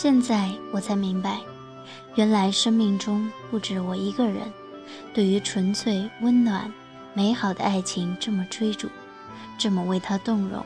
[0.00, 1.40] 现在我才明白，
[2.14, 4.42] 原来生命中不止我一个人，
[5.12, 6.72] 对于纯粹、温暖、
[7.14, 8.88] 美好的爱情这么追逐，
[9.58, 10.64] 这么为他动容。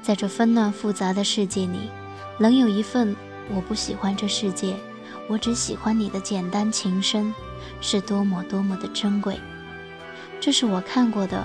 [0.00, 1.90] 在这纷乱复杂的世界里，
[2.38, 3.16] 能有一份
[3.52, 4.76] 我不喜欢这世界，
[5.26, 7.34] 我只喜欢你的简单情深，
[7.80, 9.40] 是多么多么的珍贵。
[10.40, 11.44] 这是我看过的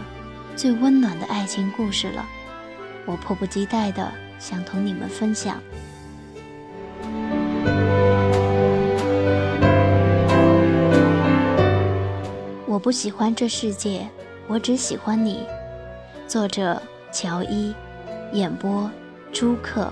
[0.55, 2.24] 最温暖的爱情故事了，
[3.07, 5.60] 我迫不及待的想同你们分享。
[12.86, 14.07] 不喜欢这世界，
[14.48, 15.39] 我只喜欢你。
[16.28, 16.80] 作者：
[17.11, 17.74] 乔伊，
[18.32, 18.88] 演播：
[19.34, 19.92] 朱克。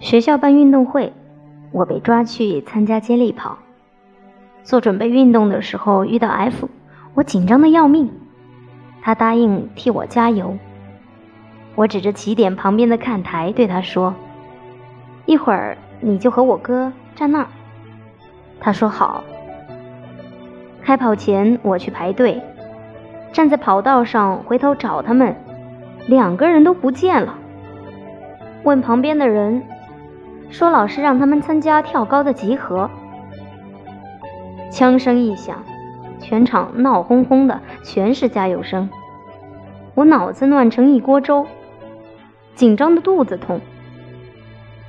[0.00, 1.12] 学校办运动会，
[1.72, 3.58] 我被抓去参加接力跑。
[4.62, 6.68] 做准备运动的时候遇到 F，
[7.14, 8.10] 我紧张的要命。
[9.02, 10.56] 他答应替我加油。
[11.74, 14.14] 我指着起点旁边的看台对他说
[15.26, 17.46] ：“一会儿你就和我哥站那儿。”
[18.60, 19.24] 他说好。
[20.82, 22.42] 开跑前我去排队，
[23.32, 25.34] 站在跑道上回头找他们，
[26.06, 27.38] 两个人都不见了。
[28.62, 29.62] 问旁边的人。
[30.50, 32.90] 说老师让他们参加跳高的集合。
[34.72, 35.62] 枪声一响，
[36.18, 38.88] 全场闹哄哄的，全是加油声。
[39.94, 41.46] 我脑子乱成一锅粥，
[42.54, 43.60] 紧张的肚子痛。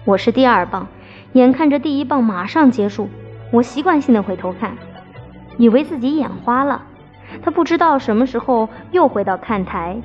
[0.05, 0.87] 我是第二棒，
[1.33, 3.09] 眼看着第一棒马上结束，
[3.51, 4.77] 我习惯性的回头看，
[5.57, 6.83] 以为自己眼花了。
[7.41, 9.97] 他不知道什么时候又回到看台，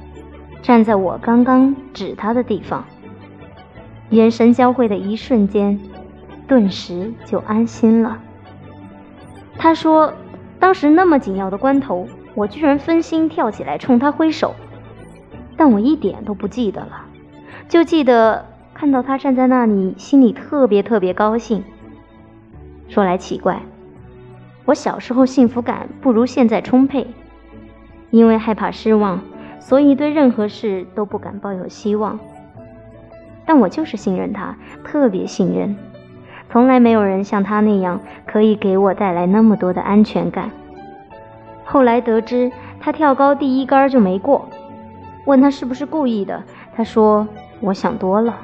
[0.61, 2.85] 站在我刚刚指他的地方。
[4.11, 5.79] 眼神交汇的一瞬间，
[6.49, 8.19] 顿时就安心了。
[9.59, 10.15] 他说
[10.61, 14.55] ：“当时那么紧要的关头，我居然分心跳起来冲他挥手，
[15.57, 17.05] 但我一点都不记得了，
[17.69, 21.65] 就记得看到他站在那里，心里特别特别高兴。
[22.89, 23.61] 说来奇怪，
[24.65, 27.09] 我小时候幸福感不如现在充沛，
[28.11, 29.21] 因为害怕失望，
[29.59, 32.19] 所以对任何事都不敢抱有希望。”
[33.45, 35.77] 但我就是信任他，特别信任，
[36.51, 40.51] 从来没有人像他那样可以给我带来那么多的安全感。
[41.65, 42.51] 后来得知
[42.81, 44.49] 他跳高第一杆就没过，
[45.27, 46.43] 问他是不是故意的，
[46.75, 47.29] 他说
[47.61, 48.39] 我想多了。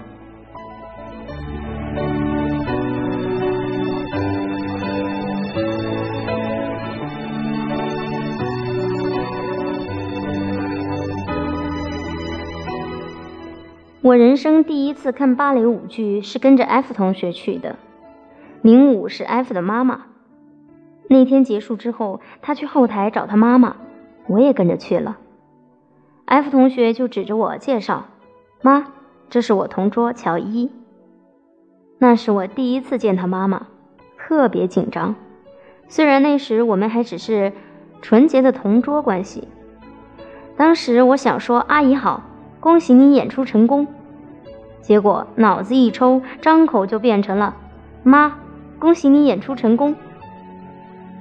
[14.02, 17.76] 我人生第一次看芭蕾舞剧是跟着 F 同学去的，
[18.64, 20.06] 零五是 F 的妈妈。
[21.06, 23.76] 那天结束之后，他去后台找他妈妈，
[24.26, 25.18] 我也跟着去了。
[26.24, 28.06] F 同学就指着我介绍
[28.64, 28.86] ：“妈，
[29.28, 30.70] 这是我同桌乔伊。”
[32.00, 33.66] 那是我第一次见他妈妈，
[34.16, 35.14] 特别紧张。
[35.86, 37.52] 虽然那时我们还只是
[38.00, 39.46] 纯洁的同桌关系，
[40.56, 42.22] 当时我想说：“阿姨好。”
[42.60, 43.86] 恭喜你演出成功，
[44.80, 47.54] 结果脑子一抽，张口就变成了
[48.02, 48.38] “妈，
[48.78, 49.94] 恭喜你演出成功。”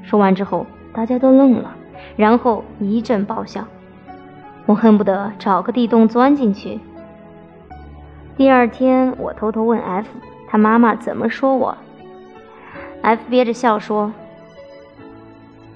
[0.03, 1.75] 说完之后，大家都愣了，
[2.15, 3.65] 然后一阵爆笑。
[4.65, 6.79] 我恨不得找个地洞钻进去。
[8.37, 10.07] 第二天，我偷偷问 F
[10.47, 11.77] 他妈妈怎么说我
[13.01, 14.13] ，F 憋着笑说：“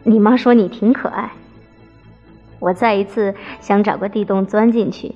[0.03, 1.31] 你妈说你挺可爱。”
[2.59, 5.15] 我再一次想找个地洞钻进去。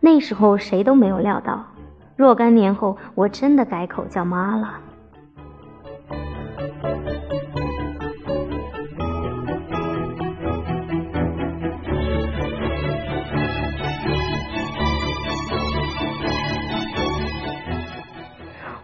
[0.00, 1.64] 那时候谁都没有料到，
[2.16, 4.74] 若干年后我真的改口叫妈了。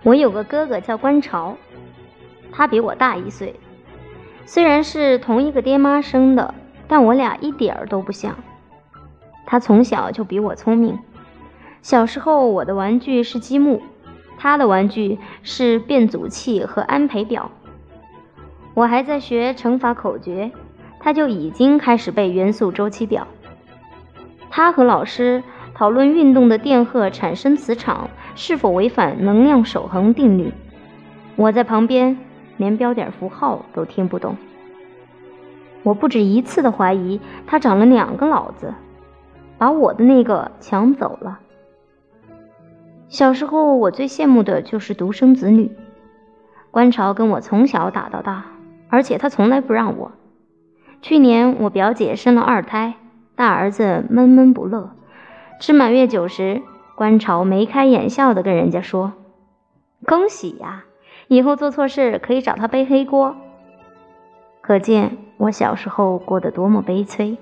[0.08, 1.58] 我有个哥哥叫关潮，
[2.50, 3.54] 他比我大一岁，
[4.46, 6.54] 虽然是同一个爹妈生的，
[6.86, 8.34] 但我俩一点儿都不像。
[9.44, 10.98] 他从小就比我聪明。
[11.82, 13.82] 小时候，我的玩具是积木，
[14.38, 17.50] 他的玩具是变阻器和安培表。
[18.72, 20.50] 我还在学乘法口诀，
[21.00, 23.28] 他就已经开始背元素周期表。
[24.48, 25.42] 他和老师
[25.74, 30.52] 讨论运动的电荷产生磁场是否违反能量守恒定律，
[31.34, 32.16] 我在旁边
[32.56, 34.36] 连标点符号都听不懂。
[35.82, 38.74] 我不止一次的怀疑他长了两个脑子，
[39.58, 41.40] 把我的那个抢走了。
[43.08, 45.72] 小时候，我最羡慕的就是独生子女。
[46.70, 48.44] 观潮跟我从小打到大，
[48.88, 50.12] 而且他从来不让我。
[51.02, 52.94] 去年我表姐生了二胎，
[53.34, 54.92] 大儿子闷闷不乐。
[55.58, 56.62] 吃满月酒时，
[56.98, 59.12] 观潮眉开眼笑的跟人家说
[60.04, 60.82] ：“恭喜呀，
[61.28, 63.36] 以后做错事可以找他背黑锅。”
[64.60, 67.38] 可见我小时候过得多么悲催。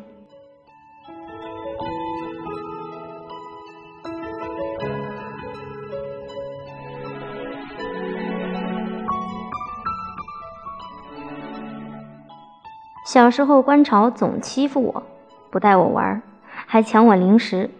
[13.06, 15.02] 小时候，观潮总欺负我，
[15.50, 16.20] 不带我玩，
[16.50, 17.70] 还抢我零食。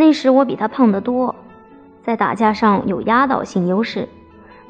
[0.00, 1.34] 那时我比他胖得多，
[2.02, 4.08] 在打架上有压倒性优势，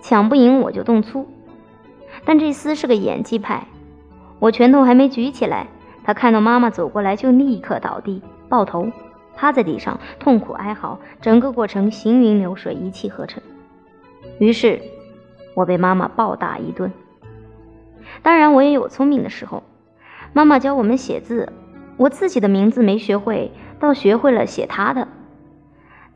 [0.02, 1.28] 抢不赢我就动粗。
[2.24, 3.68] 但这厮是个演技派，
[4.40, 5.68] 我拳头还没举起来，
[6.02, 8.88] 他看到妈妈走过来就立刻倒地抱头，
[9.36, 13.40] 趴在地上痛苦哀嚎，整个过程行云流水，一气呵成。
[14.40, 14.82] 于是，
[15.54, 16.90] 我被妈妈暴打一顿。
[18.20, 19.62] 当然，我也有聪明的时候。
[20.32, 21.52] 妈妈教我们写字，
[21.96, 25.06] 我自己的名字没学会，倒学会了写她的，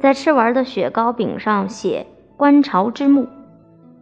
[0.04, 2.06] 在吃完的雪糕饼上写
[2.36, 3.26] “观潮之墓”，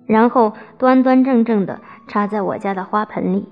[0.04, 3.46] 然后端端正正的插在我家的花盆里。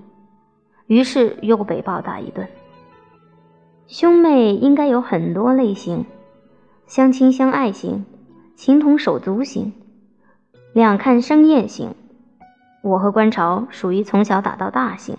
[0.88, 2.48] 于是又被暴打一顿。
[3.86, 6.06] 兄妹应该有很多类型：
[6.88, 8.04] 相亲相爱型、
[8.56, 9.72] 情同手足型、
[10.72, 11.94] 两看生厌型。
[12.82, 15.16] 我和观潮属于从小打到大型。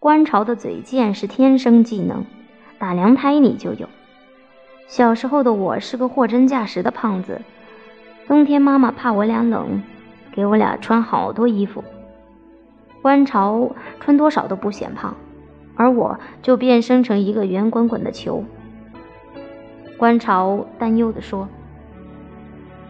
[0.00, 2.26] 观潮的嘴贱是天生技能，
[2.80, 3.88] 打娘胎里就有。
[4.88, 7.42] 小时候的我是个货真价实的胖子，
[8.26, 9.82] 冬天妈妈怕我俩冷，
[10.32, 11.84] 给我俩穿好多衣服。
[13.02, 13.70] 观潮
[14.00, 15.14] 穿多少都不显胖，
[15.76, 18.42] 而我就变身成一个圆滚滚的球。
[19.98, 21.46] 观潮担忧地说：“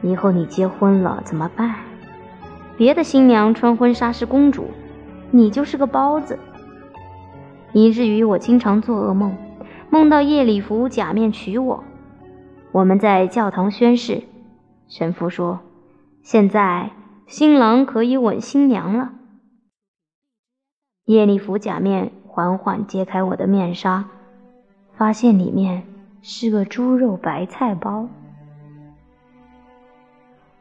[0.00, 1.74] 以后你结婚了怎么办？”
[2.78, 4.68] 别的新娘穿婚纱是公主，
[5.32, 6.38] 你就是个包子。
[7.72, 9.36] 以至于我经常做噩梦，
[9.90, 11.82] 梦到夜礼服假面娶我。
[12.72, 14.24] 我们在教堂宣誓，
[14.88, 15.60] 神父说
[16.22, 16.90] ：“现在
[17.26, 19.12] 新郎可以吻新娘了。”
[21.06, 24.04] 叶礼服假面缓缓揭开我的面纱，
[24.96, 25.84] 发现里面
[26.20, 28.08] 是个猪肉白菜包。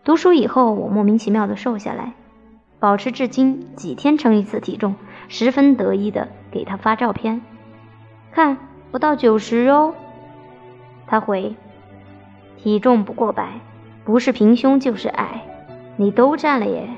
[0.06, 2.14] 读书以后，我莫名其妙的瘦下来，
[2.80, 4.96] 保持至今，几天称一次体重，
[5.28, 7.42] 十分得意的给他发照片，
[8.32, 8.58] 看
[8.90, 9.94] 不到九十哦。
[11.06, 11.58] 他回：
[12.58, 13.62] 体重不过百，
[14.04, 15.44] 不是平胸就是矮，
[15.96, 16.90] 你都占了耶。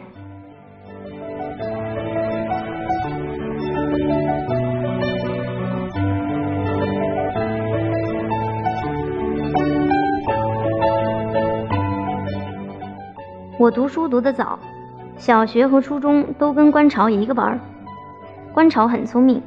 [13.60, 14.58] 我读书读得早，
[15.18, 17.60] 小学和初中都跟观潮一个班儿。
[18.54, 19.42] 观潮很聪明，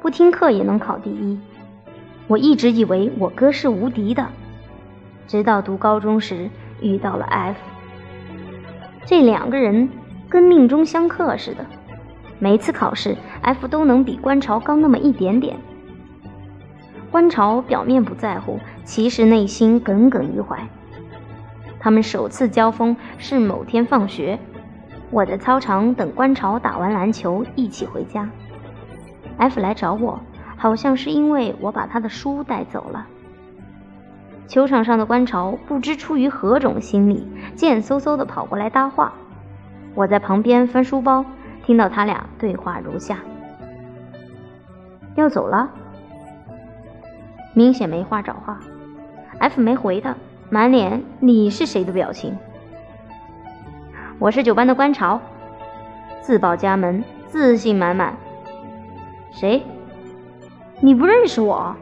[0.00, 1.38] 不听课也能考第一。
[2.26, 4.26] 我一直以为我哥是无敌的，
[5.26, 7.56] 直到读高中时遇到了 F。
[9.04, 9.88] 这两个人
[10.28, 11.66] 跟命中相克似的，
[12.38, 15.56] 每次考试 F 都能比观潮高那么一点点。
[17.10, 20.66] 观潮表面不在乎，其实内心耿耿于怀。
[21.78, 24.38] 他们首次交锋是某天放学，
[25.10, 28.30] 我在操场等观潮打完篮球一起回家。
[29.36, 30.20] F 来找我，
[30.56, 33.06] 好像是因为我把他的书带走了。
[34.52, 39.14] 球场上的观潮不知出于何种心理，贱嗖嗖的跑过来搭话。
[39.94, 41.24] 我在旁边翻书包，
[41.64, 43.16] 听到他俩对话如下：
[45.14, 45.70] 要走了，
[47.54, 48.60] 明显没话找话。
[49.38, 50.14] F 没回他。
[50.50, 52.36] 满脸你是谁的表情？
[54.18, 55.18] 我是九班的观潮，
[56.20, 58.14] 自报家门，自信满满。
[59.30, 59.62] 谁？
[60.80, 61.74] 你不认识我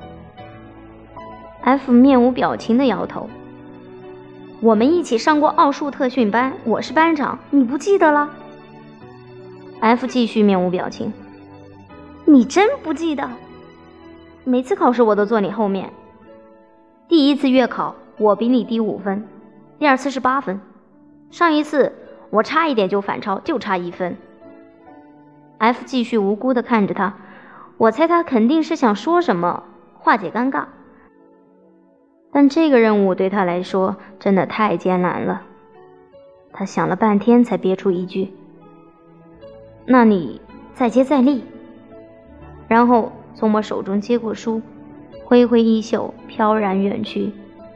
[1.62, 3.28] ？F 面无表情的摇头。
[4.60, 8.30] 我们一起上过奥数特训班，我是班长，你不记得了
[9.80, 11.12] ？F 继续面无表情。
[12.24, 13.30] 你真不记得？
[14.44, 15.92] 每次考试我都坐你后面。
[17.08, 17.94] 第一次月考。
[18.18, 19.26] 我比你低五分，
[19.78, 20.60] 第二次是八分，
[21.30, 21.94] 上一次
[22.28, 24.14] 我差一点就反超，就差一分。
[25.56, 27.14] F 继续无辜的看着他，
[27.78, 29.62] 我猜他肯定是想说什么
[29.94, 30.66] 化解尴尬，
[32.32, 35.42] 但这个任务对他来说真的太艰难了。
[36.52, 38.32] 他想了半天才憋出一句
[39.86, 40.40] ：“那你
[40.74, 41.44] 再接再厉。”
[42.68, 44.62] 然后从我手中接过书，
[45.24, 47.32] 挥挥衣袖，飘然远去。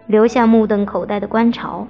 [0.07, 1.87] 留下目瞪口呆的观潮。